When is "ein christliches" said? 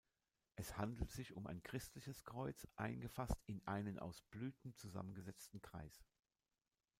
1.45-2.23